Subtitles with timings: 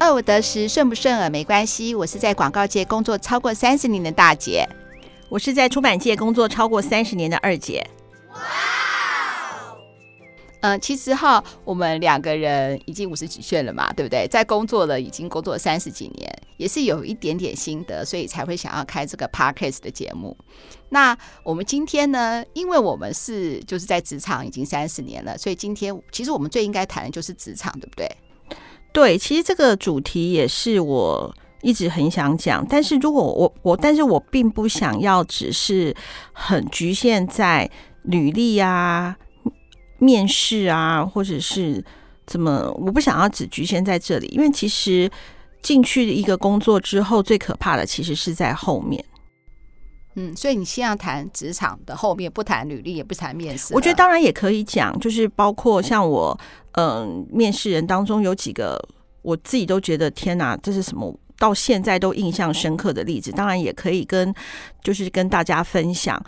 [0.00, 1.92] 二五得十，顺不顺耳没关系。
[1.92, 4.64] 我是在广告界工作超过三十年的大姐，
[5.28, 7.84] 我是在出版界工作超过三十年的二姐。
[8.32, 8.38] 哇！
[10.60, 14.26] 嗯、呃，其实哈，我们两个人已经五十几岁了嘛，对不对？
[14.28, 20.36] 在工作了已经工作三十几年，也是有一点点心得，所以才会想要开这个 Podcast 的节目。
[20.90, 28.08] 那我们今天呢，因为我们是就是在职场已经三十年了，所以今天其实我们最应该谈的就是职场，对不对？
[28.92, 35.94] 对，其实这个主题也是我一直很想讲，但是如果我我，但是我并不想要只是
[36.32, 37.70] 很局限在
[38.02, 39.16] 履历啊。
[40.00, 41.84] 面试啊，或者是
[42.24, 42.72] 怎么？
[42.78, 45.10] 我不想要只局限在这里，因为其实
[45.60, 49.04] 进去一个工作之后，最可怕的其实是在后面。
[50.18, 53.72] 嗯，所以你先要谈职场的后面，不谈履历，也不谈面试。
[53.72, 56.36] 我觉得当然也可以讲，就是包括像我，
[56.72, 58.76] 嗯、呃，面试人当中有几个，
[59.22, 61.16] 我自己都觉得天哪，这是什么？
[61.38, 64.34] 到现在都印象深刻的例子，当然也可以跟，
[64.82, 66.20] 就是跟大家分享。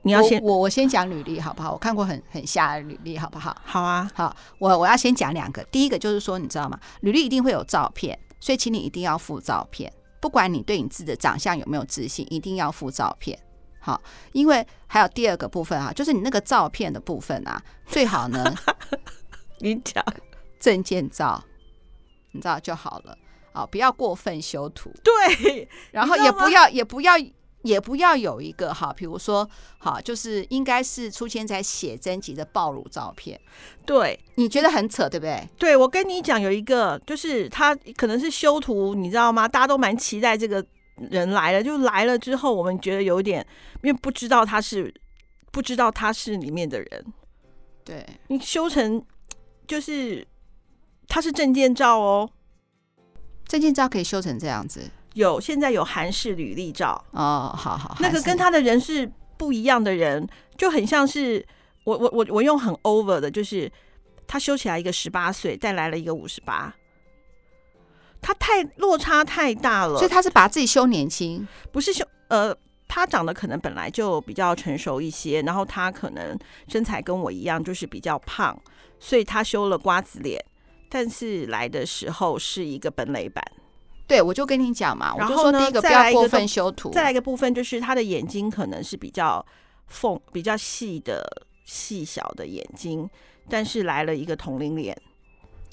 [0.00, 1.72] 你要先我我先讲履历好不好？
[1.72, 3.54] 我看过很很瞎的履历好不好？
[3.64, 5.62] 好啊，好，我我要先讲两个。
[5.64, 6.80] 第一个就是说，你知道吗？
[7.00, 9.92] 履历一定会有照片，所以请你一定要附照片。
[10.24, 13.38] 不管你对你自己的长相有没有自信，一定要附照片。
[13.78, 14.00] 好，
[14.32, 18.42] 因为还有第二个部分啊，就是你那个照片的部分啊，最好呢，
[19.60, 20.02] 你讲
[20.58, 21.44] 证件照，
[22.32, 23.14] 你知道就好了。
[23.52, 24.90] 好，不要过分修图。
[25.02, 27.12] 对，然后也不要也不要。
[27.64, 29.48] 也不要有一个哈，比如说
[29.78, 33.40] 哈，就是应该是出现在写真集的暴露照片。
[33.86, 35.48] 对，你觉得很扯，对不对？
[35.58, 39.48] 对，我跟你讲，有一个就是他可能是修图，你知道吗？
[39.48, 40.64] 大家都蛮期待这个
[41.10, 43.44] 人来了，就来了之后，我们觉得有点，
[43.82, 44.94] 因为不知道他是
[45.50, 47.04] 不知道他是里面的人。
[47.82, 49.02] 对，你修成
[49.66, 50.26] 就是
[51.08, 52.30] 他是证件照哦，
[53.48, 54.90] 证件照可以修成这样子。
[55.14, 57.04] 有，现在有韩式履历照。
[57.12, 61.44] 哦，好好，那个跟他的人是不一样的人，就很像是
[61.84, 63.70] 我我我我用很 over 的，就是
[64.26, 66.74] 他修起来一个十八岁，带来了一个五十八，
[68.20, 72.56] 他太落差太大了，所以他是把自己修年轻，不是修呃，
[72.88, 76.38] 他长得可能本来就比较成熟一些，然后他可能
[76.68, 78.56] 身材跟我一样，就是比较胖，
[78.98, 80.42] 所以他修了瓜子脸，
[80.88, 83.44] 但是来的时候是一个本垒板。
[84.14, 89.44] 对，我就跟你讲嘛，然后呢，第一个不要过分修图，再来一个部分就是他的眼睛可能是比较
[89.88, 91.24] 缝、比较细的
[91.64, 93.10] 细小的眼睛，
[93.48, 94.96] 但是来了一个同龄脸。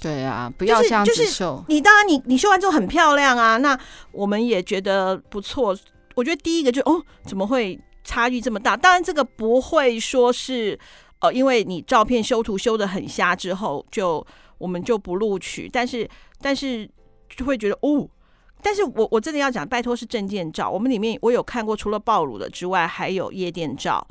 [0.02, 1.56] 对啊，不要这样子修。
[1.58, 3.80] 就是、你当然你你修完之后很漂亮啊，那
[4.12, 5.78] 我们也觉得不错。
[6.16, 8.76] 我觉得第一个就哦，怎么会差距这么大？
[8.76, 10.80] 当然这个不会说是
[11.20, 14.26] 呃，因为你照片修图修的很瞎之后，就
[14.58, 15.70] 我们就不录取。
[15.72, 16.10] 但是
[16.42, 16.90] 但是
[17.30, 18.10] 就会觉得哦。
[18.64, 20.70] 但是我我真的要讲，拜托是证件照。
[20.70, 24.06] 我们里面我有看过，除了暴露的之外，还有夜店照，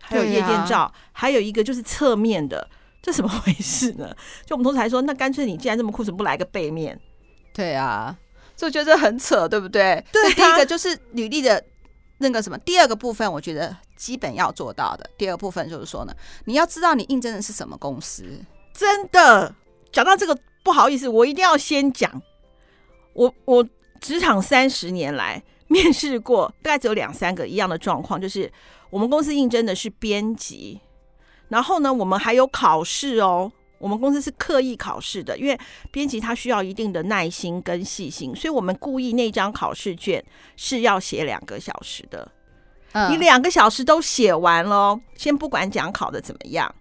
[0.00, 2.68] 还有夜店照，还有一个就是侧面的，
[3.02, 4.14] 这怎么回事呢？
[4.44, 6.98] 就我们同事还说，那干脆你既然这么酷，怎么不来个背面？
[7.52, 8.16] 对啊，
[8.56, 10.04] 所以我觉得很扯，对不对？
[10.12, 10.34] 对啊。
[10.34, 11.62] 第一个就是履历的
[12.18, 15.08] 那个什么，第二个部分我觉得基本要做到的。
[15.18, 18.24] 第二个部分就是说呢，你要知道你应征的是什么公司。
[18.72, 19.54] 真的，
[19.92, 22.22] 讲到这个，不好意思，我一定要先讲。
[23.20, 23.68] 我我
[24.00, 28.50] 职场三十年来面试过，大概只有两三个一样的状况，就是
[28.88, 30.80] 我们公司应征的是编辑，
[31.48, 35.58] 然后呢，我们还有考试哦，我们公司是刻意考试的，因为
[35.90, 40.24] 编辑他需要一定的耐心跟细心，所以我们故意那张考试卷
[40.56, 42.26] 是要写两个小时的，
[43.10, 46.74] 你两个小时都写完了，先不管讲考的怎么样，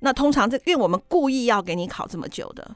[0.00, 2.74] 那通常这因为我们故意要给你考这么久的。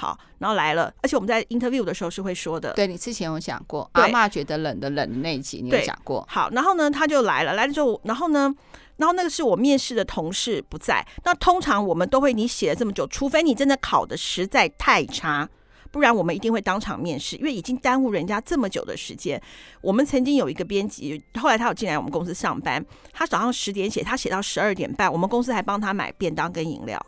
[0.00, 2.72] 好，然后来了，而且我们在 interview 的时候是会说的。
[2.72, 6.26] 对，你之前有讲过，阿嬷觉得冷的冷的那一集，你有讲过。
[6.26, 8.50] 好，然后呢，他就来了，来了之后，然后呢，
[8.96, 11.06] 然后那个是我面试的同事不在。
[11.24, 15.46] 那通常我们都会，你写了这么久，除非你真的考的实在太差，
[15.90, 19.38] 不然我们一定会当场面试，因为已经耽误人家这么久的时间。
[19.82, 22.82] 我们曾经有一个编辑，后来他有进来我们公司上班，
[23.12, 26.98] 他早上十点写，他写到十二点半，我们公司还帮他买便当跟饮料。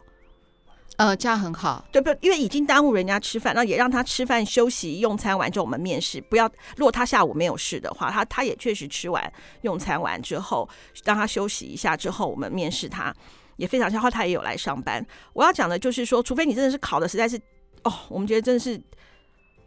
[1.02, 2.14] 呃，这样很好，对不？
[2.20, 6.20] 因为已经耽误人家吃饭，那也让他吃饭休息用餐完之后，我们面试。
[6.20, 9.32] 不要，如果他下午没有事的话，他他也确实吃完
[9.62, 10.68] 用餐完之后，
[11.04, 13.12] 让他休息一下之后，我们面试他
[13.56, 15.04] 也非常消耗，他也有来上班。
[15.32, 17.36] 我要讲的就是说，除非你真的是考的实在是
[17.82, 18.80] 哦，我们觉得真的是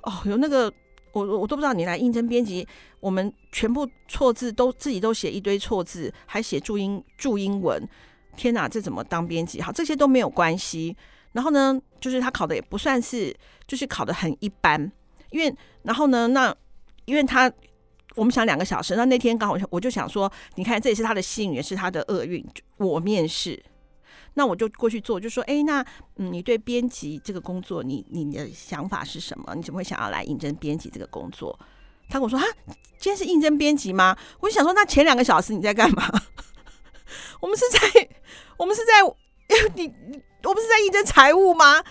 [0.03, 0.71] 哦，有那个
[1.11, 2.65] 我我都不知道你来应征编辑，
[3.01, 7.85] 我们全部错字都自己都写一堆错字，还写注音注英文，
[8.37, 9.61] 天哪，这怎么当编辑？
[9.61, 10.95] 好，这些都没有关系。
[11.35, 13.35] 然后呢，就是他考的也不算是，
[13.67, 14.89] 就是考的很一般，
[15.31, 15.53] 因为
[15.83, 16.55] 然后呢，那
[17.03, 17.51] 因为他
[18.15, 22.41] 我们想两个小时，那那天刚好我就想说，你看这也是他的幸运，也是他的厄运，
[22.77, 23.61] 我面试。
[24.35, 25.85] 那我就过去做，就说，哎，那
[26.15, 29.53] 嗯，你对编辑这个工作，你你的想法是什么？
[29.55, 31.57] 你怎么会想要来应征编辑这个工作？
[32.07, 32.45] 他跟我说，哈，
[32.97, 34.17] 今天是应征编辑吗？
[34.39, 36.09] 我就想说，那前两个小时你在干嘛？
[37.41, 38.09] 我们是在，
[38.57, 39.03] 我们是在，
[39.75, 39.93] 你，
[40.43, 41.83] 我不是在应征财务吗？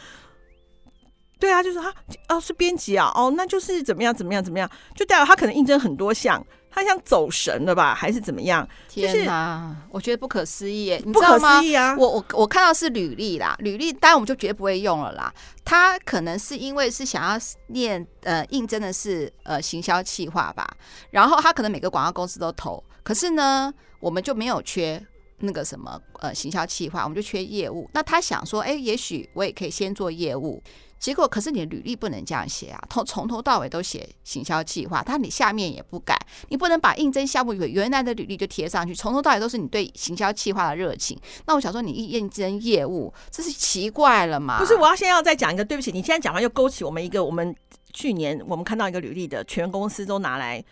[1.39, 1.93] 对啊，就是他
[2.29, 6.45] 哦是编辑啊，哦那就是怎么样怎么样怎么样，就代表他可能应征很多项。
[6.77, 8.69] 他想走神了吧，还是怎么样？
[8.89, 11.01] 天哪，我觉得不可思议耶！
[11.13, 11.95] 不可思议啊！
[11.97, 15.33] 我我我看到是履历啦，履历当然我们就绝对不会用了啦。
[15.65, 20.69] 他可能是因为是想要念呃应征的是呃行销企划吧，
[21.13, 25.01] 然后他可能每个广告公司都投，可是呢我们就没有缺
[25.39, 27.89] 那个什么呃行销企划，我们就缺业务。
[27.93, 30.63] 那他想说，哎，也许我也可以先做业务。
[30.97, 41.19] 结果可是你的履历不能这样写啊， 从从头到尾都写行销计划，但你下面也不改，你不能把应征项目原原来的履历就贴上去，从头到尾都是你对行销计划的热情。
[41.47, 44.59] 那我想说，你应征业务，这是奇怪了嘛？
[44.59, 47.55] 不是，我要现在要再讲一个，对不起，你现在讲完又勾起我们一个，我们
[47.93, 50.65] 去年我们看到一个履历的，全公司都拿来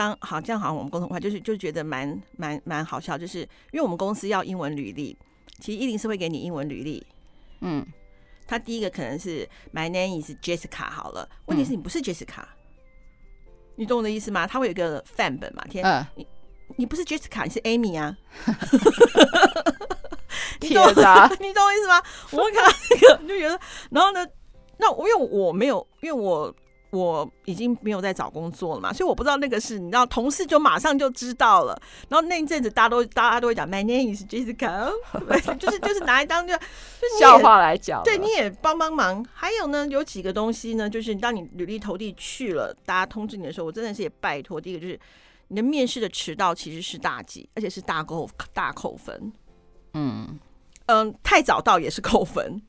[0.00, 5.14] 当好，这样好像我们共同话就是就觉得蛮蛮蛮好笑，就是因为我们公司要英文履历，
[5.58, 7.06] 其实一定是会给你英文履历，
[7.60, 7.86] 嗯。
[8.46, 12.48] 他第一个可能是 My name is Jessica 好了，问题是你不是 Jessica，、嗯、
[13.76, 14.46] 你懂我的意思吗？
[14.46, 15.62] 他会有一个范本嘛？
[15.68, 16.26] 天，呃、你
[16.76, 18.16] 你不是 Jessica，你是 Amy 啊？
[20.62, 21.30] 你懂啊？
[21.38, 22.02] 你懂我意思吗？
[22.32, 23.60] 我会看到这个就觉得，
[23.90, 24.26] 然后呢，
[24.78, 26.52] 那我因为我没有，因为我。
[26.90, 31.80] 我已经没有在找工作了嘛，所以我不知道那个是，你知道，同事就马上就知道了。
[32.08, 34.90] 然后那一阵子，大家都大家都会讲，My name is Jessica，
[35.56, 38.02] 就是就是拿来当就，就笑话来讲。
[38.02, 39.24] 对，你也帮帮忙。
[39.32, 44.60] 还有呢，有几个东西呢，就是当你履历投递去了，大家通知你的时候，我真的是也拜托。
[44.60, 44.98] 第一个就是
[45.48, 49.32] 你的面试的迟到其实是大忌，而且是大扣大扣分。
[49.94, 50.38] 嗯
[50.86, 52.60] 嗯，太早到也是扣分。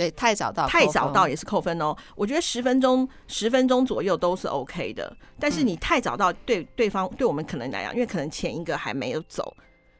[0.00, 1.94] 对，太早到，太早到也是扣分哦。
[2.16, 5.14] 我觉得十分钟，十分钟左右都是 OK 的。
[5.38, 9.54] 但是你太早到，对对方，对我们可能来讲，因为可能前一个还没有走，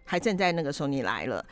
[0.06, 1.44] 还正在那个时候你来了，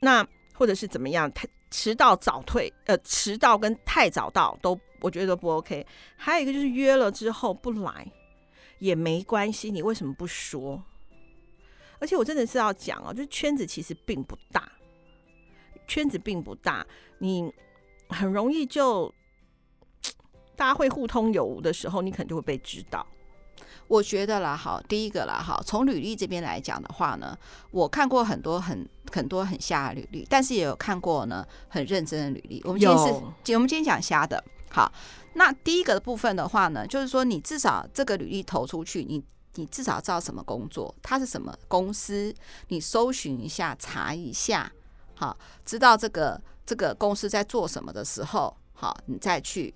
[0.00, 5.86] 那或者是怎么样，太迟到早退，呃，迟到跟太早到都我觉得都不 OK。
[6.16, 8.10] 还有一个就是约了之后不来
[8.78, 10.82] 也没关系，你为什么不说？
[11.98, 14.66] 而且我真的是要讲哦，就是圈子其实并不大。
[15.86, 16.86] 圈子并不大，
[17.18, 17.52] 你
[18.08, 19.12] 很容易就
[20.56, 23.06] 大家会互通有无的时候，你可能就会被知道。
[23.86, 27.36] 我觉得啦，好，第一个啦，好，从履历这边来讲的话呢，
[27.70, 32.62] 我看过很多很很多很瞎的履历，但是也有看过呢很认真的履历。
[32.64, 33.12] 我们今天是，
[33.54, 34.42] 我们今天讲瞎的。
[34.70, 34.90] 好，
[35.34, 39.22] 那第一个的部分的话呢，就是说你至少这个履历投出去，你
[39.56, 42.34] 你至少知道什么工作，它是什么公司，
[42.68, 44.72] 你搜寻一下，查一下。
[45.16, 49.72] 好，知道这个这个公司在做什么的时候，好，你再去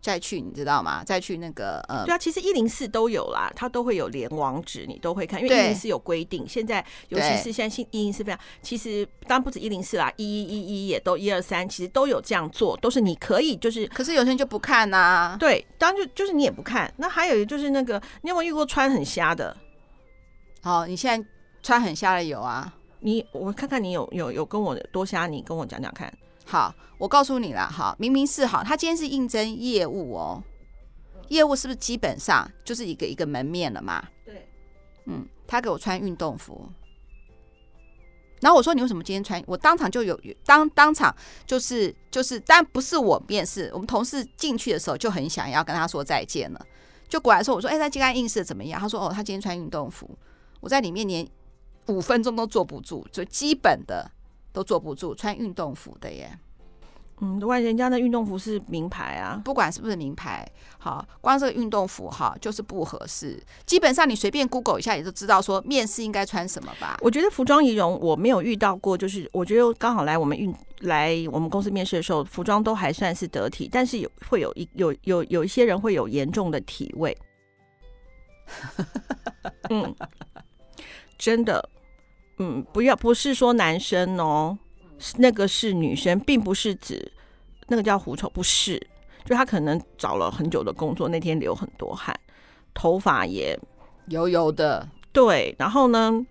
[0.00, 1.02] 再去，你知道吗？
[1.04, 6.48] 再去那个呃，对啊，其实一零四都有啦，它都会有联网址，你都会看，因为一零四有规定。
[6.48, 15.36] 现在尤其是现在新一零四非常，其实当然不止一零四啦，一一一一也都一二三，其实都有这样做，都是你可以就是，可是有些人就不看呐、啊。
[15.38, 16.90] 对，当然就就是你也不看。
[16.96, 19.54] 那还有就是那个，你有没有遇过穿很瞎的？
[20.62, 21.28] 好，你现在
[21.60, 22.72] 穿很瞎的有啊。
[23.00, 26.12] 你我看看你有有有跟我多瞎，你跟我讲讲看。
[26.44, 30.42] 好，我告诉你了，好，明明是好，他今天是应征业务哦，
[31.28, 34.02] 业务是不是基本上就是一个一个门面了嘛？
[34.24, 34.48] 对，
[35.04, 36.66] 嗯，他给我穿运动服，
[38.40, 39.42] 然后我说你为什么今天穿？
[39.46, 41.14] 我当场就有当当场
[41.46, 46.66] 就是就是，但不是我面试，我们同事进去的时候就很想要跟他说再见了，
[47.10, 48.80] 就过来说我说哎，他今天应试怎么样？
[48.80, 50.08] 他说哦，他今天穿运动服，
[50.60, 51.28] 我在里面连。
[51.88, 54.10] 五分钟都坐不住，就基本的
[54.52, 56.38] 都坐不住，穿运动服的耶。
[57.20, 63.42] 嗯，万一人家的运动服是名牌啊，不管是不是名牌，好，光这个运动服哈就是不合适。
[63.66, 66.96] 基本上你随便 Google 一下，也就知道说面试应该穿什么吧。
[67.00, 77.18] 我觉得服装仪容我没有遇到过，就是我觉得刚好来我们运来我们公司面试的时候，服装都还算是得体，但是有会有一有有有一些人会有严重的体味。
[79.70, 79.92] 嗯，
[81.18, 81.68] 真的。
[82.38, 84.56] 嗯，不要，不是说男生哦，
[85.16, 87.12] 那个是女生，并不是指
[87.66, 88.80] 那个叫狐臭，不是，
[89.24, 92.18] 就他可能找了很久的工作，那天流很多汗，
[92.72, 93.58] 头发也
[94.06, 96.24] 油油的，对，然后呢，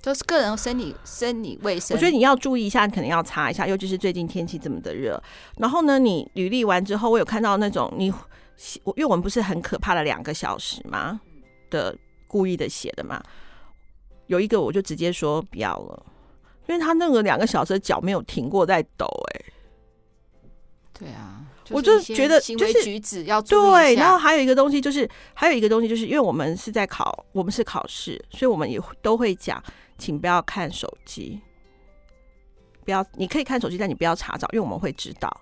[0.00, 1.96] 就是个人生理生理卫生。
[1.96, 5.20] 我觉得你要注意一下，你可能要擦一下，尤其是最近天气这么的热。
[5.58, 8.10] 然后呢，你履历完之后，我有看到那种你，
[8.84, 11.20] 我因为我们不是很可怕的两个小时吗？
[11.68, 11.96] 的
[12.28, 13.22] 故意的写的嘛，
[14.32, 16.06] 有一个我就直接说不要了，
[16.66, 19.44] 因为他那个两个小时脚没有停过在抖，哎，
[20.98, 21.38] 对啊。
[21.70, 29.62] 我就觉得就是举止要对，然后还有一个东西就是，还有一个东西就是，因为我们是在考，我们是考试，所以我们也都会讲，
[29.96, 31.40] 请不要看手机，
[32.84, 35.34] 不要，你可以看手机，但你不要查找，因为我们会知道，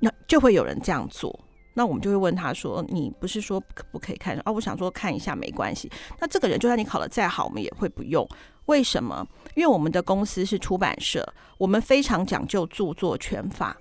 [0.00, 1.38] 那就会有人这样做，
[1.80, 4.52] 那我们就会问他说，你不是说可不可以看啊？
[4.52, 8.28] 我想说看一下没关系，那这个人就算你考得再好，我们也会不用，
[8.66, 9.26] 为什么？
[9.54, 13.74] 因为我们的公司是出版社，我们非常讲究著作权法。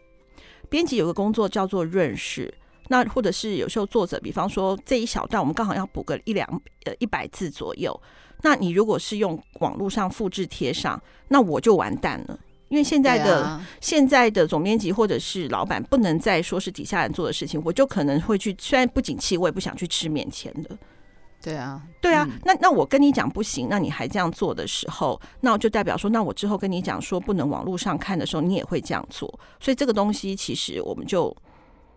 [0.70, 2.54] 编辑有个工作叫做润饰，
[2.88, 6.48] 那或者是有时候作者，比方说这一小段我们刚好要补个一两
[6.86, 8.02] 呃一百字左右，
[8.44, 12.40] 那你如果是用网络上复制贴上，那我就完蛋了，
[12.70, 20.78] 因为现在的、啊、现在的总编辑或者是老板不能再说是底下人做的事情，我就可能会去，虽然不景气，我也不想去吃免钱的。
[21.42, 29.40] 对啊，对啊，嗯、那那我跟你讲不行，那你还这样做的时候，那我就代表说，那我之后跟你讲说不能网络上看的时候，你也会这样做。
[29.60, 31.34] 所以这个东西其实我们就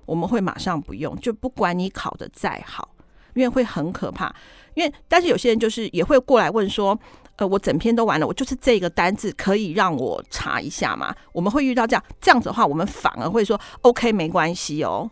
[0.06, 2.88] 我们会马上不用，就不管你考得再好，
[3.34, 4.32] 因为会很可怕。
[4.74, 6.98] 因为但是有些人就是也会过来问说，
[7.36, 11.14] 呃，我整篇都完了，我就是这个单字可以让我查一下吗？
[11.32, 15.10] 我们会遇到这样这样子的话，我们反而会说 OK 没关系哦，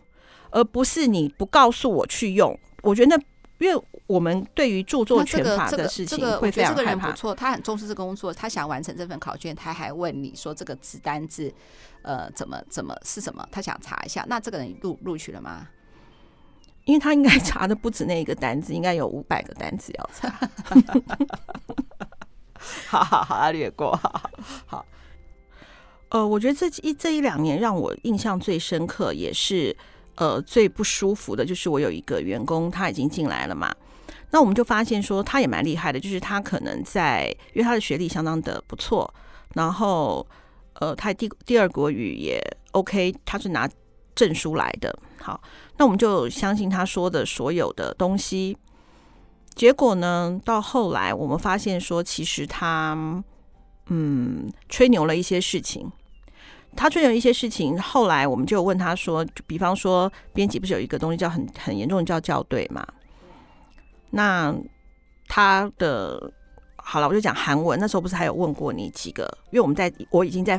[0.51, 2.57] 而不是你不告诉我去用。
[2.83, 3.23] 我觉得那。
[3.61, 6.81] 因为我们对于著作权法的事情会非常害怕。
[6.81, 11.53] 这个这个这个人不错，他很重视这个工作，他想完成这份考卷，他还问你说这个字单字，
[12.01, 13.47] 呃，怎么怎么是什么？
[13.51, 14.25] 他想查一下。
[14.27, 15.67] 那这个人录录取了吗？
[16.91, 20.29] 因为他应该 查的不止那一个单子，应该有五百个单子要查。
[22.87, 23.95] 好好好，他略过。
[23.95, 24.29] 好，
[24.65, 24.85] 好，
[26.09, 29.75] 呃，我觉得这一这一两年让我印象最深刻，也是。
[30.15, 33.73] 呃，最不舒服的就是我有一个员工，他已经进来了嘛。
[34.29, 39.11] 那我们就发现说，他也蛮厉害的，就是他可能在，因为他的学历相当的不错，
[39.55, 40.27] 然后
[40.73, 42.39] 呃，他第第二国语也
[42.73, 43.67] OK，他是拿
[44.15, 44.97] 证书来的。
[45.19, 45.41] 好，
[45.77, 48.57] 那我们就相信他说的所有的东西。
[49.53, 53.23] 结果呢，到后来我们发现说，其实他
[53.87, 55.91] 嗯吹牛了一些事情。
[56.73, 62.87] 他吹牛一些事情，后来我们就问他说，比方说，编辑不是有一个东西叫很很严重的叫校对嘛？
[64.11, 64.55] 那
[65.27, 66.31] 他的
[66.77, 67.77] 好了，我就讲韩文。
[67.77, 69.23] 那时候不是还有问过你几个？
[69.51, 70.57] 因为我们在我已经在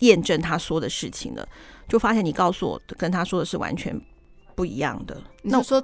[0.00, 1.48] 验证他说的事情了，
[1.88, 3.98] 就发现你告诉我跟他说的是完全
[4.54, 5.22] 不一样的。
[5.42, 5.82] 那我说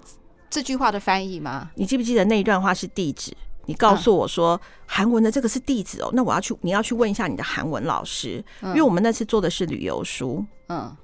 [0.50, 1.70] 这句话的翻译吗？
[1.74, 3.32] 你记不记得那一段话是地址？
[3.68, 10.96] 你告诉我说韩文的这个是地址哦，那我要去，你要去问一下你的韩文老师，因为我们那次做的是旅游书，嗯，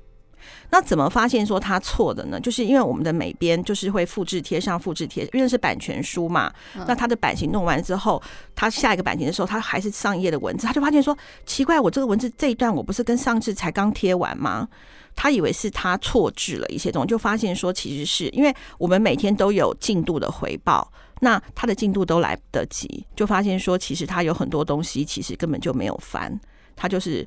[0.70, 2.40] 那怎么发现说他错的呢？
[2.40, 6.52] 就是因为我们的美编就是会复制贴上复制贴，因为是版权书嘛，
[6.86, 8.22] 那他的版型弄完之后，
[8.54, 14.68] 他下一个版型的时候，他还是上一页的文字，他就发现说奇怪，我这个文字这一段我不是跟上次才刚贴完吗？
[15.14, 20.90] 他以为是他错置了一些东西，就发现说其实是因为我们每天都有进度的回报。
[21.24, 26.36] 那他的进度都来不得及，就发现说，其实他有很多东西，其实根本就没有翻，
[26.74, 27.24] 他就是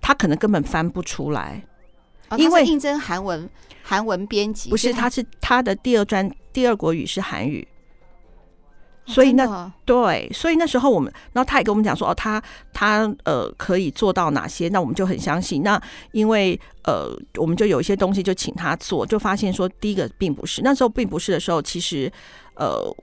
[0.00, 1.60] 他可能根本翻不出来，
[2.32, 3.48] 哦、因为应征韩文
[3.82, 7.66] 韩文编辑，不是，他是他的第二专第二国语是韩语，
[9.04, 15.62] 所以那、哦、对，所以那时候我们，然后他也跟我们讲说，哦，他他呃可以做到哪些，那我们就很相信。
[15.62, 15.80] 那
[16.12, 22.10] 因为呃，我们就有一些东西就请他做，就发现说，第一个并不是，那时候并不是的时候，其实
[22.54, 22.94] 呃。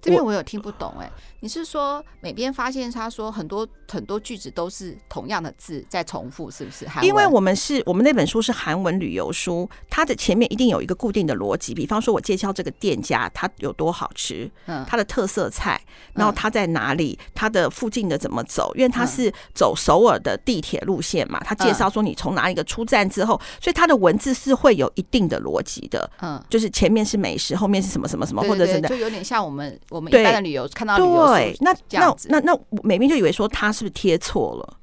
[0.00, 6.86] 这边我有听不懂哎、欸，你是说每边发现他说很多很多句子都是同样的字在重复，是不是？
[7.02, 15.80] 因为我们是我们那本书是韩文旅游书，它的前面一定有一个固定的逻辑，比方说我介绍这个店家，它有多好吃，嗯，它的特色菜，
[16.14, 29.68] 然后它在哪里，它的附近的怎么走，因为它是走首尔的地铁路线嘛，它介绍说你从哪一个出站之后，所以它的文字是会有一定的逻辑的，嗯，就是前面是美食，后面是什么什么什么，或者真的就有点像我们。
[29.90, 34.76] 我们一般的旅游看到旅游对，那那那那美编就以为说他是不是贴错了，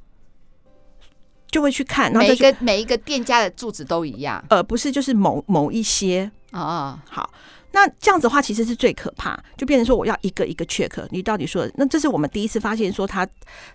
[1.50, 7.00] 就会去看，然后每一个每一个店家的住址都一样，呃，不是，就是某某一些啊、哦。
[7.10, 7.30] 好，
[7.72, 13.28] 那这样子的话其实是最可怕，就变成说我要一个一个 check，你到底说的，那这是我们第一次发现说他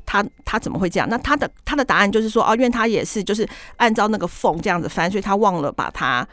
[0.05, 1.09] 他他怎么会这样？
[1.09, 6.27] 那他的他的答案就是说哦，因为他也是就是按照那个缝这样子翻，所以他忘了把它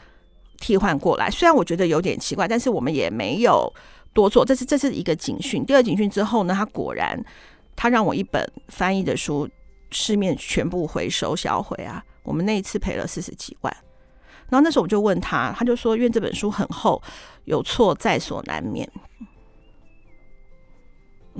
[0.58, 1.30] 替换过来。
[1.30, 3.72] 虽然我觉得有点奇怪，但是我们也没有。
[4.18, 5.64] 多做，这是这是一个警讯。
[5.64, 7.16] 第二警讯之后呢，他果然
[7.76, 9.48] 他让我一本翻译的书，
[9.92, 12.02] 市面全部回收销毁啊！
[12.24, 13.76] 我们那一次赔了四十几万。
[14.48, 17.00] 然后那时候我就问他，他就说：“因为这本书很厚，
[17.44, 18.90] 有错在所难免。”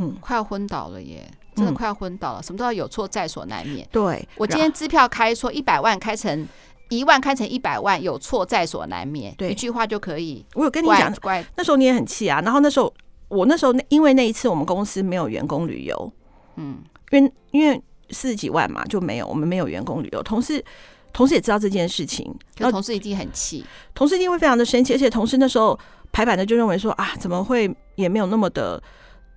[0.00, 1.28] 嗯，快要昏倒了耶！
[1.56, 2.40] 真的快要昏倒了。
[2.40, 3.85] 嗯、什么都要有错在所难免。
[3.90, 6.47] 对，我今天支票开错一百万，开成
[6.88, 9.35] 一万，看成一百万，有错在所难免。
[9.37, 10.45] 对，一句话就可以。
[10.54, 12.40] 我有跟你讲，乖，那时候你也很气啊。
[12.40, 12.92] 然后那时候
[13.28, 16.12] 我那时候因为那一次我们公司没有员工旅游，
[16.57, 16.78] 嗯，
[17.11, 17.80] 因为因为
[18.11, 20.64] 四十几万嘛就没有，我们没有员工旅游，同事。
[21.11, 23.64] 同事也知道这件事情，然后同事一定很气，
[23.95, 25.76] 同事一定会非常的生气，而且同事那时候
[26.12, 28.80] 排版的就认为说啊，怎么会也没有那么的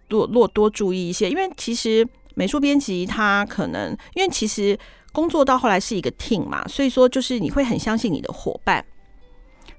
[0.10, 1.30] 多多多注意一些？
[1.30, 2.06] 因为其实
[2.36, 4.78] 美术编辑他可能，因为其实
[5.12, 8.86] 工作到后来是一个 team 嘛，所以说就是你会很相信你的伙伴。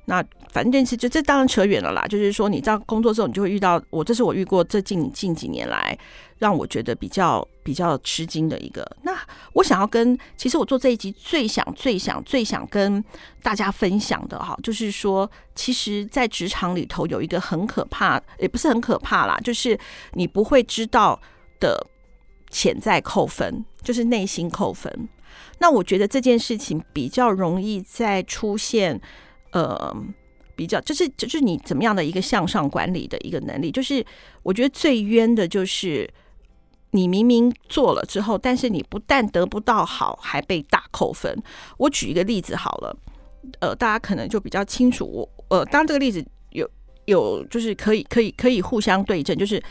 [0.05, 5.97] 那反正这次就这当然扯远了啦，就是说你在工作之后，你就会遇到我，这是我遇过这近近几年来
[6.39, 8.85] 让我觉得比较比较吃惊的一个。
[9.03, 9.17] 那
[9.53, 13.03] 我想要跟，其实我做这一集最想最想最想跟
[13.45, 19.79] 大家分享的哈，就是说，其实，在职场里头有一个很可怕，也不是很可怕啦，就是
[20.15, 21.19] 你不会知道
[21.61, 21.87] 的
[22.51, 25.09] 潜在扣分，就是内心扣分。
[25.63, 29.01] 那我觉得这件事情比较容易在出现。
[29.53, 29.95] 呃，
[30.57, 34.03] 比较就是就是你怎么样的一个向上管理的一个能力，就是
[34.43, 36.09] 我觉得最冤的就是
[36.93, 41.31] 你明明做了之后，但是你不但得不到好，还被大扣分。
[41.77, 42.97] 我举一个例子好了，
[43.61, 45.05] 呃，大家可能就比较清楚。
[45.05, 46.67] 我呃，当这个例子有
[47.05, 49.63] 有就是可以可以可以互相对证，就是。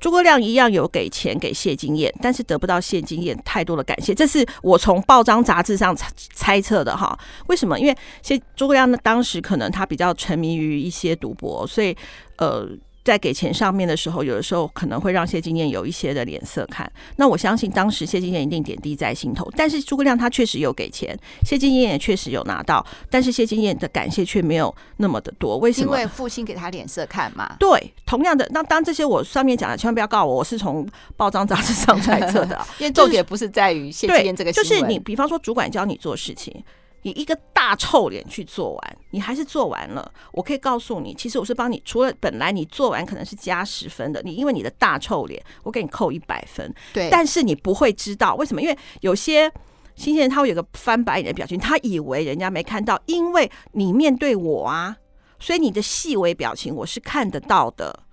[0.00, 7.16] 诸葛亮一样有给钱给谢金燕，但是得不到谢金燕太多的感谢，这是我从报章杂志上猜猜测的哈。
[7.46, 7.78] 为什么？
[7.78, 11.96] 因为谢诸葛亮呢，当时可能他比较沉迷于一些赌博，所以
[12.38, 12.68] 呃。
[13.02, 16.90] 在给钱上面的时候，有的时候可能会让谢金燕有一些的脸色看。
[17.16, 19.50] 那我相信当时谢金燕一定点滴在心头。
[19.56, 25.56] 但是诸葛亮他确实有给钱，谢金燕也确实有拿到，但是谢金燕的感谢却没有那么的多。
[25.56, 25.86] 为什么？
[25.86, 27.56] 因为父亲给他脸色看嘛。
[27.58, 36.62] 对，同样的，那当这些我上面讲的，千万不要告诉我，我是从报章杂志上猜测的， 因为重点不是在于谢金燕这个，就是你，比方说主管教你做事情。
[37.02, 40.12] 你一个大臭脸去做完，你还是做完了。
[40.32, 46.72] 我可以告诉你，其实我是帮你，除了本来你做完可能是加十分的，你因为你的大臭脸，我给你扣一百分。
[46.92, 49.50] 对，但是你不会知道为什么，因为有些
[49.94, 54.96] 新鲜人他会有个翻白眼的表情，他以为人家没看到，因为你面对我啊，
[55.38, 58.04] 所以你的细微表情我是看得到的，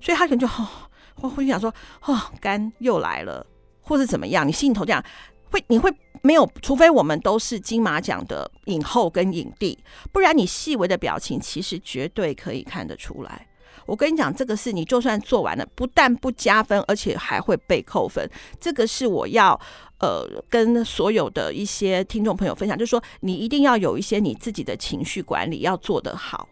[0.00, 0.68] 所以他可能就哦，
[1.16, 1.72] 会会想说
[2.06, 3.46] 哦，干又来了，
[3.82, 5.04] 或是怎么样，你心里头这样。
[5.52, 6.50] 会，你会没有？
[6.60, 9.78] 除非我们都是金马奖的影后跟影帝，
[10.10, 13.46] 不然你细微的表情其实绝对可以看得出来。
[13.84, 18.28] 我跟你讲，这个是你就算做完了，不但不加分，而且还会被扣分。
[18.60, 19.60] 这个是我要
[19.98, 26.48] 呃跟所有的一些听众朋友分享，就是说你一定要有一些你自己的情绪管理要做得好。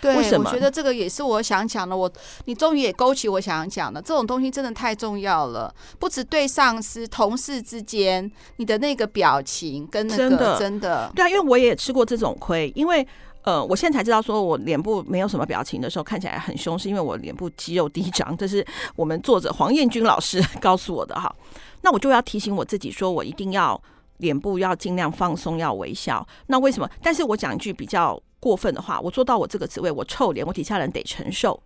[0.00, 1.96] 对，我觉得这个也是我想讲的。
[1.96, 2.10] 我，
[2.44, 5.74] 你终于也勾起我想讲的，这种东西真的太重要了。
[5.98, 12.70] 不止对上司、同事之间，你的那个表情跟那个真的，真的，对啊，因为我也吃过这种亏。
[12.74, 13.06] 因为
[13.42, 18.36] 呃，我现在才知道，说我脸部没有什么表情的时候，看起来很凶，是因为我脸部肌肉低张。
[18.36, 18.64] 这是
[18.96, 21.34] 我们作者黄彦君老师 告诉我的哈。
[21.80, 23.80] 那我就要提醒我自己，说我一定要
[24.18, 26.26] 脸部要尽量放松，要微笑。
[26.48, 26.90] 那为什么？
[27.02, 28.20] 但是我讲一句比较。
[28.46, 31.60] 过分的话，我做到我这个职位，我臭脸，我底下人得承受。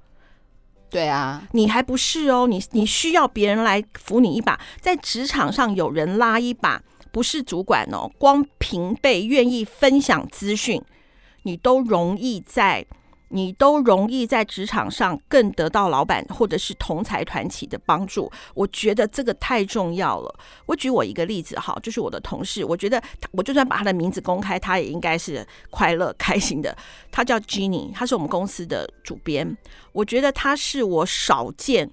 [0.88, 10.82] 对啊，你还不是哦，你你需要别人来扶你一把，在职场上有人拉一把，不是主管哦，光平辈愿意分享资讯，
[11.42, 12.86] 你都容易在。
[13.32, 20.34] 你都容易在职场上更得到老板或者是同财团体的帮助，我觉得这个太重要了。
[20.66, 26.76] 我举我一个例子哈，就是我的同事，我觉得我就算把他的名字公开，他也应该是快乐开心的。
[27.12, 29.56] 他叫 Jenny，他是我们公司的主编。
[29.92, 31.88] 我觉得他是我少见，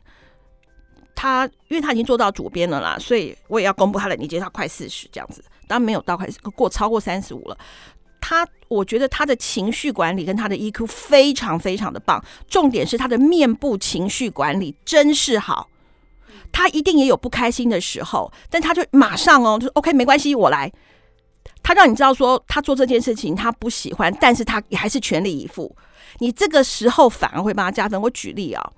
[1.15, 7.57] 他因为他已经做到主编了啦，所以我也要公布他的年纪，他快四十这样子，当然没有到快过超过三十五了。
[8.29, 15.69] 他，我觉得他的情绪管理跟他的 EQ 非常非常的棒，重点是他的面部情绪管理真是好。
[16.51, 20.69] 他一定也有不开心的时候，但他就马上哦，就说 OK 没关系，我来。
[21.63, 25.73] 他让你知道说他做这件事情他不喜欢，但是他也还是全力以赴。
[26.17, 28.01] 你这个时候反而会帮他加分。
[28.01, 28.71] 我举例啊，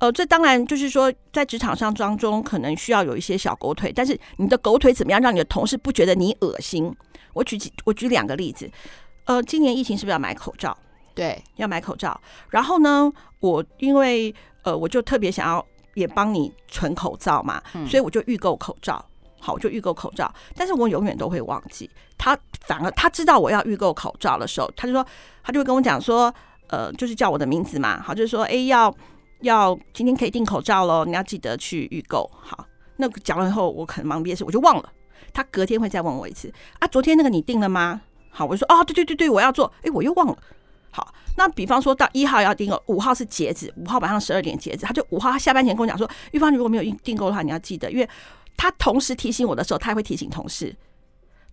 [0.00, 6.94] 呃，这当然就是说在职场上当中可能需要有一些小狗腿，但是你的狗腿怎么样让你的同事不觉得你恶心？
[7.32, 8.70] 我举几，我举两个例子，
[9.24, 10.76] 呃，今年疫情是不是要买口罩？
[11.14, 12.18] 对，要买口罩。
[12.50, 15.64] 然后呢，我因为呃，我就特别想要
[15.94, 19.04] 也帮你存口罩嘛，嗯、所以我就预购口罩。
[19.40, 21.90] 好，我就预购口罩，但是我永远都会忘记。
[22.16, 25.04] 他反而他知道我要预购口罩的时候，他就说，
[25.42, 26.32] 他就会跟我讲说，
[26.68, 28.00] 呃，就是叫我的名字嘛。
[28.00, 28.94] 好，就是说，哎，要
[29.40, 32.30] 要今天可以订口罩喽，你要记得去预购。
[32.40, 32.64] 好，
[32.96, 34.92] 那讲了以后，我可能忙别的事，我就忘了。
[35.32, 38.00] 他隔天会再问我一次，啊，昨天那个你订了吗？
[38.30, 39.72] 好，我就说，哦，对对对对，我要做。
[39.82, 40.38] 哎，我又忘了。
[40.90, 48.08] 好，那比方说到一号要订购，五号是截止，五号晚上十二点截止，他就五号他下班前跟我讲说，玉芳，如果没有订购的话，你要记得，因为。
[48.54, 50.76] 他同时提醒我的时候，他也会提醒同事。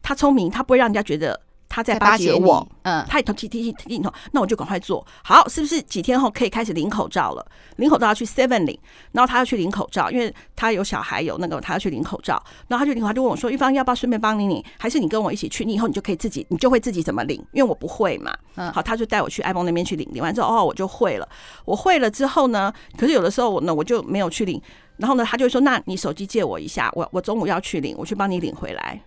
[0.04, 1.40] 他聪明，他不会让人家觉得
[1.80, 2.68] 他在巴结我。
[2.84, 5.82] 嗯，他也提提提提醒同，那我就赶快做好，是不是？
[5.84, 7.46] 几天后可以开始领口罩了？
[7.78, 8.78] 领口罩要去 Seven 领，
[9.14, 12.42] 然后他要去领口罩，因为他有小孩有那个，他要去领口罩。
[12.68, 14.64] 然后他就领，他就问我说：“玉芳，要不要顺便帮你领？
[14.78, 15.64] 还是你跟我一起去？
[15.64, 17.38] 你以后你就可以自己，你就会自己怎么领？
[17.54, 20.08] 因为我不会嘛。”嗯，好，他就带我去 iPhone 那边去领。
[20.12, 21.28] 领完之后，哦，我就会了。
[21.66, 24.62] 我会了之后呢，可是有的时候我呢，我就没有去领。
[24.98, 29.02] 然后呢，他就说：“那你手机借我一下，我我中午要去领，我去帮你领回来。”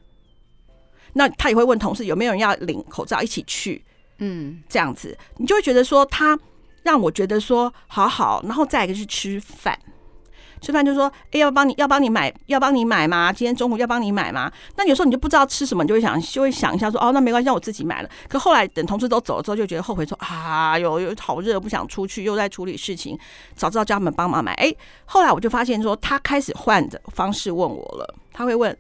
[1.15, 3.85] 那他也会问同事有没有人要领口罩一起去，
[4.19, 6.39] 嗯，这样子你就会觉得说他
[6.83, 9.79] 让我觉得说好好，然后再一个是吃饭。
[10.61, 13.33] 吃饭就说，哎，要帮你要帮你买，要帮你买吗？
[13.33, 14.49] 今天中午要帮你买吗？
[14.77, 18.09] 那有时候你就不知道吃什么，你就会想，就会想一下说，哦，那没关系，让我自己买了。
[18.29, 23.19] 可后来等同事都走了之后，就觉得后悔说，啊，有有好热，不想出去，又在处理事情，
[23.57, 24.53] 早知道叫他们帮忙买。
[24.53, 24.73] 哎，
[25.05, 28.79] 后来我就发现说，他开始换的方式问我了，他会问，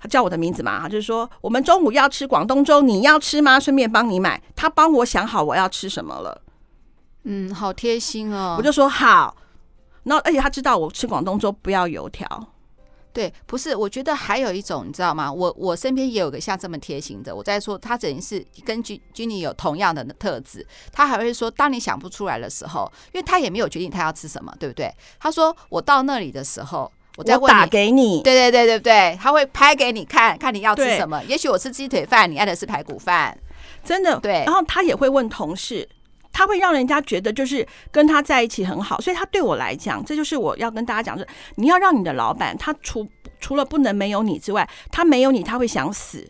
[0.00, 3.58] 他叫我的名字嘛，他就是说，我们中午要吃广东粥，你要吃吗？
[3.58, 4.42] 顺便帮你买。
[4.54, 6.42] 他帮我想好我要吃什么了，
[7.24, 8.56] 嗯，好贴心哦。
[8.58, 9.36] 我就说好。
[10.04, 12.26] 然后，而且他知道我吃广东粥不要油条。
[13.12, 15.32] 对，不是，我觉得还有一种，你知道吗？
[15.32, 17.34] 我我身边也有个像这么贴心的。
[17.34, 20.64] 我在说，他等于是跟 Jenny 有同样的特质。
[20.92, 24.94] 他还会说，当你想不出来的时候，因为他也没有决定他要吃什么，对不对？
[25.18, 28.22] 他说，我到那里的时候，我再打给你。
[28.22, 31.22] 对对对对对，他会拍给你看看你要吃什么。
[31.24, 33.36] 也许我吃鸡腿饭，你爱的是排骨饭，
[33.84, 34.44] 真的对。
[34.46, 35.86] 然后他也会问同事。
[36.30, 41.26] 他会让人家觉得就是跟他在一起很好，所以他对我来讲，这就是我要跟大家讲是：
[41.56, 43.04] 你要让你的老板，他除
[43.40, 46.24] 除了不能没有你之外，他没有你他会想死。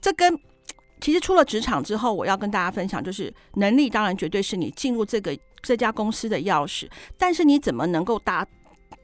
[0.00, 0.38] 这跟
[0.98, 8.46] 其实出了职场之后，我要跟大家分享，就是能力当然绝对是你进入这个这家公司的钥匙，但是你怎么能够达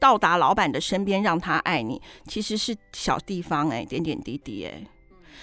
[0.03, 4.87] 到达老板的身边，让他爱你，其实是小地方哎、欸，点点滴滴哎、欸。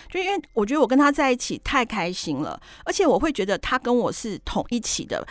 [0.09, 5.25] 就因为我觉得我跟他在一起太开心了，而且我会觉得他跟我是同一起的，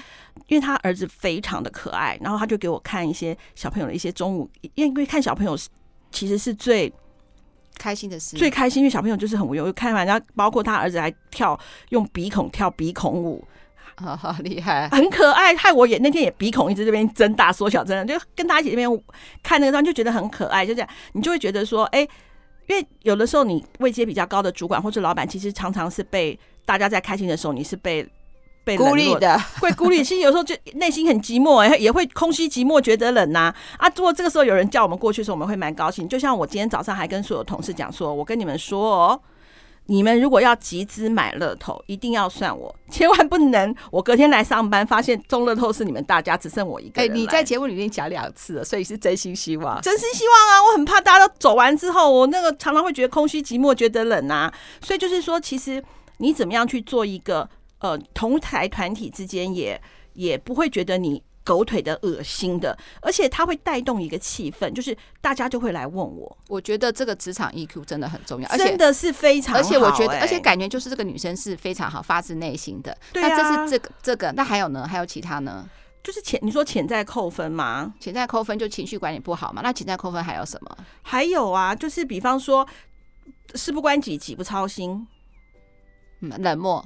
[0.47, 5.55] 因为他儿子非常的可爱，然后他就给我看一些小朋友的一些中午，因为看小朋友
[6.11, 6.91] 其实是最
[7.77, 9.71] 开心的事，最开心，因为小朋友就是很无忧。
[9.75, 11.59] 看完，然后包括他儿子还跳
[11.91, 13.47] 用鼻孔跳鼻孔舞，
[13.99, 15.55] 好 好厉害，很可爱。
[15.55, 18.89] 害我也那天也鼻孔一直这边增大缩小，真的就跟他一起这边
[19.43, 22.07] 看那个地方就觉得很可爱，就这样你就会觉得说，哎。
[22.71, 28.07] 因为有的时候你位阶比较高的主管或者老板，其实常常是被大家在开心的时候，你是被
[28.63, 30.05] 被孤立的，会孤立。
[30.05, 33.51] 其实有时候就内心很寂寞，也会空虚寂寞，觉得冷呐。
[33.79, 36.07] 啊，如果这个时候有人叫我们过去的时候，我们会蛮高兴。
[36.07, 39.21] 就像我今天早上还跟所有同事讲说，我跟你们说哦。
[39.91, 47.11] 你们如果要集资买乐透，一定要算我，千万不能我隔天来上班发现中乐透是你们大家，只剩我一个人。
[47.11, 50.53] 哎、你在节目里面讲两次了，所以是真心希望，真心希望啊！
[50.69, 54.53] 我很怕大家都走完之后，我那个常常会觉得空虚寂寞，觉得冷啊。
[54.83, 55.83] 所以就是说，其实
[56.19, 57.49] 你怎么样去做一个
[57.79, 59.81] 呃同台团体之间，也
[60.13, 61.23] 也不会觉得你。
[61.49, 66.37] 狗腿的、恶心的，而且它会带动一个气氛，就是大家就会来问我。
[66.47, 69.57] 我觉得这个职场 EQ 真的很重要，而且真的是非常。
[69.57, 72.95] 而且我觉得，而且感觉就是这个女生是非常好，发自内心的。
[73.15, 74.87] 对啊，那这是这个这个，那还有呢？
[74.87, 75.67] 还有其他呢？
[76.05, 77.95] 就是潜，你说潜在扣分吗？
[77.99, 79.63] 潜在扣分就情绪管理不好嘛？
[79.63, 80.77] 那潜在扣分还有什么？
[81.01, 82.69] 还有啊，就是比方说
[83.55, 85.07] 事不关己，己不操心，
[86.21, 86.85] 嗯，冷漠。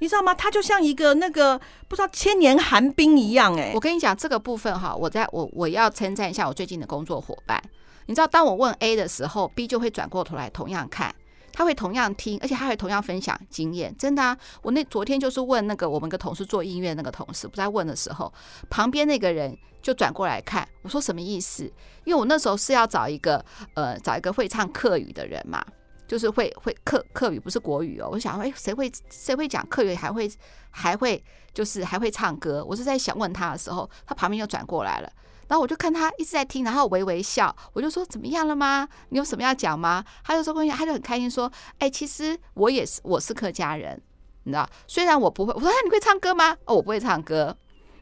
[0.00, 0.34] 你知道吗？
[0.34, 7.62] 他就像一个那个不知道千年寒冰一样哎、我跟你讲这个部分哈，我在我我要称赞一下我最近的工作伙伴。
[8.06, 11.14] 你知道，当我问 A 的时候，B 就会转过头来同样看，
[11.52, 13.94] 他会同样听，而且他会同样分享经验。
[13.96, 18.32] 真的啊，我那昨天就是问那个我们个同事做音乐那个同事，不在问的时候，
[18.70, 21.64] 旁边那个人就转过来看，我说什么意思？
[22.04, 25.62] 因为我那时候是要找一个呃找一个会唱客语的人嘛。
[26.10, 30.28] 就是会会客客语不是国语哦，我想哎，谁会谁会讲客语，还会
[30.70, 31.22] 还会
[31.54, 32.64] 就是还会唱歌。
[32.68, 35.12] 我是在想问他的时候，他旁边又转过来了，
[35.46, 38.88] 然后我就看他一直在听，然后微微笑，我就说怎么样了吗？
[39.10, 40.04] 你有什么要讲吗？
[40.24, 44.02] 他就说关于他就很开心说，哎，其实我也是，我是客家人，
[44.42, 46.56] 你知道，虽然我不会，我说那你会唱歌吗？
[46.64, 47.56] 哦，我不会唱歌。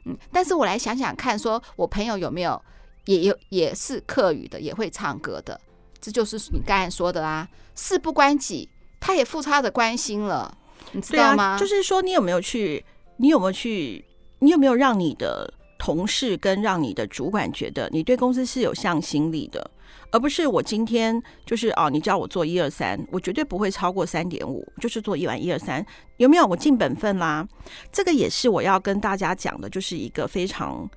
[0.06, 2.58] 嗯，但是我来想想看，说我朋友有没有
[3.04, 5.60] 也有也是客语的，也会唱歌的，
[6.00, 8.68] 这就是你刚才说的啊，事不关己，
[9.00, 10.56] 他也付出他的关心了，
[10.92, 11.44] 你知道吗？
[11.54, 12.84] 啊、就是说，你有没有去？
[13.16, 14.04] 你有没有去？
[14.40, 19.70] 你有没有让你的同事跟让你的主管觉得你对公司是有向心力的？
[20.10, 25.84] 而不是我今天就是哦，你叫我做一二三，我绝对不会超过三点五，就是做一完一二三，
[26.16, 26.46] 有没有？
[26.46, 27.46] 我尽本分啦。
[27.92, 30.88] 这个也是我要跟大家讲的，就是一个非常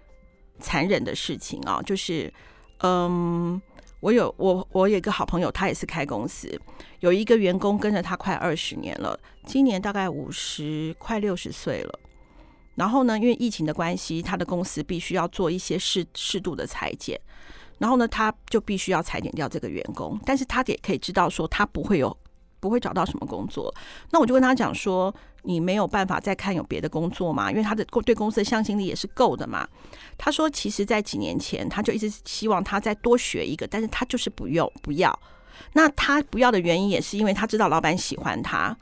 [0.60, 2.32] 残忍的事情啊，就是
[2.84, 3.62] 嗯，
[4.02, 6.60] 我有我我有一个好朋友，他也是开公司，
[7.00, 12.00] 有一个员工跟着他快二十年了，今年大概五十快六十岁了。
[12.76, 17.20] 然后呢，因为疫情的关系，他的公司必须要做一些适适度的裁剪。
[17.78, 22.16] 然后呢，他就必须要裁剪掉这个员工，但是他也可以知道说他不会有
[22.62, 23.74] 不会找到什么工作。
[24.12, 27.52] 那我就跟他讲说，你没有办法再看有别的工作吗？
[27.52, 29.68] 因为他的对公司的向心力也是够的嘛。
[30.18, 35.20] 他说，其实，在几年前他就一直希望他再多学一个，但是他就是不用不要。
[35.74, 38.74] 那他不要的原因也是因为他知道老板喜欢他，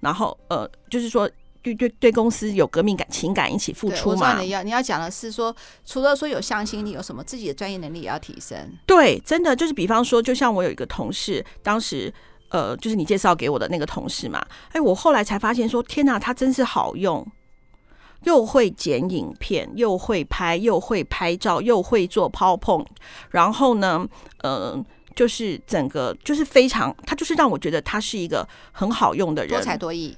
[0.00, 1.30] 然后呃，就是说。
[1.62, 4.40] 对对对，公司有革命感情感，一起付出嘛。
[4.40, 8.56] 你要你要讲的是说，除了说有向心力，有什么自己的专业能力也要提升。
[8.86, 12.10] 对，真的就是比方说，就像我有一个同事，当时
[12.50, 14.44] 呃，就是你介绍给我的那个同事嘛。
[14.72, 17.26] 哎，我后来才发现说，天哪，他真是好用，
[18.24, 22.86] 又会剪影片，又会拍，又会拍照，又会做 PowerPoint，
[23.30, 24.06] 然后呢，
[24.42, 24.84] 嗯、呃，
[25.14, 30.16] 就是整个就是非常，他就是让我觉得他是一个很好用的人，多才多艺。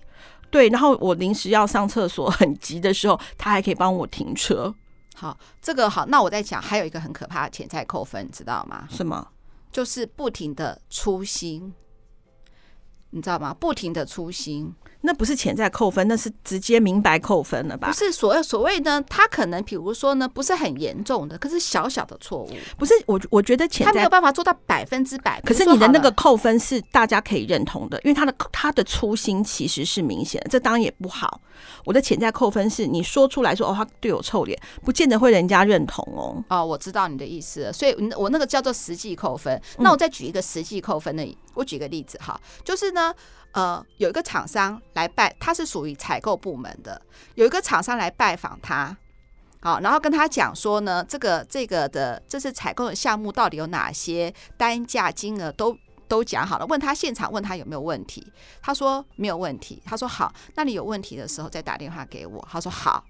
[0.51, 4.75] 对，然后我临时要上厕所很急的时候，他还可以帮我停车。
[5.15, 8.87] 好，这个好，那我在讲，还有一个很可怕的潜在扣分，知道吗？
[8.91, 9.29] 什么？
[9.71, 11.73] 就是不停的粗心，
[13.15, 13.55] 你知道吗？
[13.55, 14.75] 不停的粗心。
[15.03, 17.89] 那不是潜在扣分，那是直接明白扣分了吧？
[17.89, 22.51] 不是所谓所谓呢，他可能比如说呢，不是很严重的，可是小小的错误。
[22.79, 25.41] 不是我，我觉得潜在他没有办法做到百分之百。
[25.43, 31.41] 可是你的那个扣分是大家可以认同的，因为他的他的初心其实是明显的，这当然也不好。
[31.85, 36.43] 我的潜在扣分是你说出来说哦，他对我臭脸，不见得会人家认同哦。
[36.49, 39.61] 哦，我知道你的意思了，所以我那个叫做实际扣分。
[39.79, 43.13] 那我再举一个实际扣分的，嗯、我举个例子哈，就是呢。
[43.53, 47.01] 呃，有一个厂商来拜，他是属于采购部门的。
[47.35, 48.97] 有一个厂商来拜访他，
[49.61, 55.77] 好，然后跟他讲说呢，这个这个的，这是采购的项目到底有哪些单价、金额都
[56.09, 56.67] 都讲好了。
[56.67, 58.27] 问他现场问他有没有问题，
[58.63, 59.83] 他说没有问题。
[59.85, 62.49] 他说好，那你有问题的时候再打电话给我。
[62.51, 63.05] 他说好，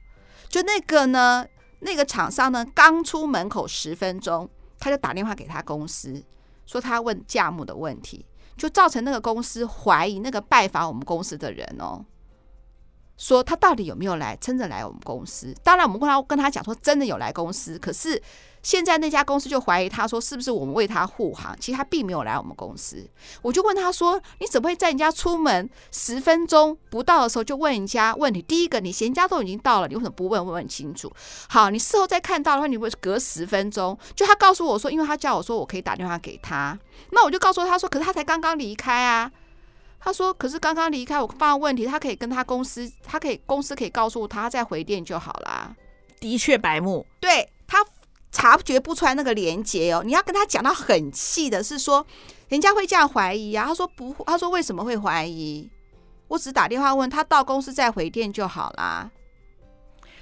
[0.48, 1.46] 就那个呢，
[1.80, 4.50] 那个厂商呢，刚出门口十分钟，
[4.80, 6.20] 他就打电话给他公司，
[6.66, 8.26] 说他问价目的问题。
[8.56, 12.04] 就造成那个公司怀疑那个拜访我们公司的人哦，
[13.16, 15.54] 说他到底有没有来，真的来我们公司？
[15.62, 18.22] 当然，我们跟他跟他讲说真的有来公司，可是。
[18.64, 21.52] 现在那家公司就怀疑他说是不是我们为他护航？
[21.58, 23.04] 其实他并没有来我们公司。
[23.42, 28.40] 我就问他说：“你怎么会在人家出门十分钟不到的时候就问人家问题？
[28.40, 31.12] 第一个，你嫌家都已经到了，你为什么不问问问清楚？
[31.48, 33.98] 好，你事后再看到的话，你会隔十分钟。
[34.14, 36.78] 就他告诉我说，因为他叫我说我可以打电话给他，
[37.10, 39.28] 那我就告诉他说，可是他才刚刚离开啊。
[40.04, 45.74] 他说，可是刚刚离开，我发问题，他可以跟他公司，他可以公司可以告诉他，他再回电就好啦。
[46.20, 47.78] 的确，白目，对他。
[48.34, 52.04] 察觉不出来那个连接哦，你要跟他讲到很细的，是说
[52.48, 53.66] 人家会这样怀疑啊。
[53.66, 55.68] 他说不，他说为什么会怀疑？
[56.28, 59.10] 我只打电话问他，到公司再回电就好啦。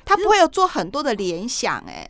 [0.05, 2.05] 他不会有做很多的联想哎，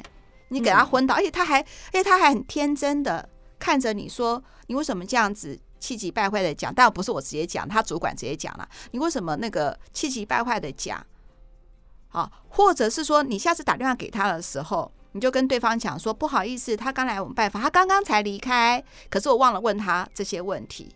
[0.49, 3.29] 你给他昏倒，而且他还，而且他还很天真的
[3.59, 6.73] 看着你说，你为什么这样子气急败坏的讲？
[6.73, 11.05] 但不是我直接讲，他主管直接讲了，你为什么那个气急败坏的讲？
[12.11, 14.93] 好，或者是说你下次打电话给他的时候。
[15.13, 20.95] 你就跟对方讲说，不好意思，他刚来我们拜访，他刚刚才离开，可是我忘了问他这些问题。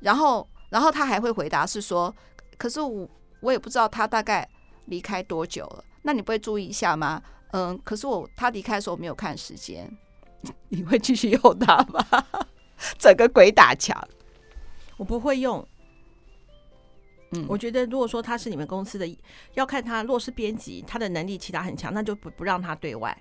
[0.00, 2.14] 然后，然后他还会回答是说，
[2.58, 3.08] 可是我
[3.40, 4.46] 我也不知道他大概
[4.84, 7.22] 离开多久了，那你不会注意一下吗？
[7.52, 9.90] 嗯，可是我他离开的时候没有看时间，
[10.68, 12.04] 你会继续用他吗？
[12.98, 13.96] 整个鬼打墙，
[14.96, 15.66] 我不会用。
[17.32, 19.18] 嗯，我觉得如果说他是你们公司的，
[19.54, 23.16] 要看他若是编辑，他的能力其他很强，那就不不让他对外。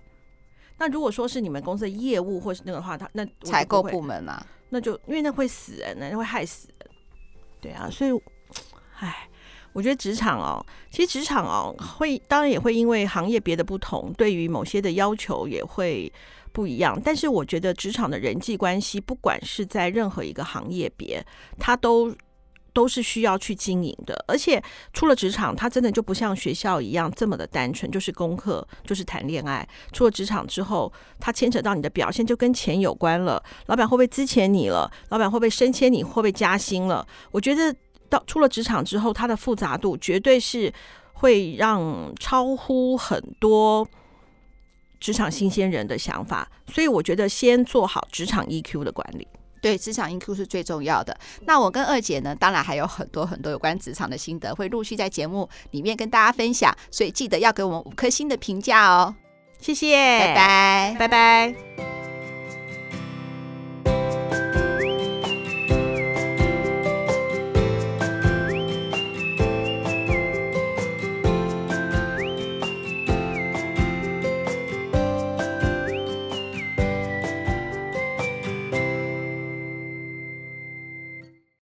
[0.78, 6.90] 那如果说是你们公司的业务或是那个话，他那采购部门啊，那就因为那会死人呢，那会害死人。
[7.62, 8.12] 对啊，所以，
[9.00, 9.30] 唉，
[9.74, 16.12] 我觉得职场哦，其实职场哦会，当然也会因为行业别的不同，对于某些的要求也会
[16.52, 17.00] 不一样。
[17.04, 21.26] 但是我觉得职场的人际关系，不管是在任何一个行业别，
[21.58, 22.16] 它都。
[22.72, 24.24] 都是需要去经营的。
[24.28, 29.68] 而且出了职场，他真的就不像学校一样这么的单纯，就是功课，就是谈恋爱。
[29.92, 33.44] 出了职场之后，他牵扯到你的表现，就跟钱有关了。
[33.66, 34.90] 老板会不会资遣你了？
[35.10, 36.04] 老板会不会升迁你？
[36.04, 37.06] 会不会加薪了？
[37.32, 37.76] 我觉得
[38.08, 40.72] 到出了职场之后，它的复杂度绝对是
[41.14, 43.86] 会让超乎很多。
[45.00, 49.28] 职场新鲜人的想法，所以我觉得先做好职场 EQ 的管理。
[49.62, 51.18] 对，职场 EQ 是最重要的。
[51.42, 56.74] 那我跟二姐呢，当然还有很多很多有关职场的心得，会陆续在节目里面跟大家分享。
[56.90, 59.14] 所以记得要给我们五颗星的评价哦。
[59.60, 61.99] 谢谢，拜拜，拜拜。